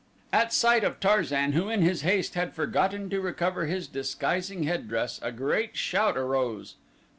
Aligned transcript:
At 0.33 0.51
sight 0.51 0.83
of 0.83 0.99
Tarzan, 0.99 1.51
who 1.51 1.69
in 1.69 1.83
his 1.83 2.01
haste 2.01 2.33
had 2.33 2.55
forgotten 2.55 3.07
to 3.11 3.21
recover 3.21 3.67
his 3.67 3.85
disguising 3.87 4.63
headdress, 4.63 5.19
a 5.21 5.31
great 5.31 5.77
shout 5.77 6.17
arose. 6.17 6.73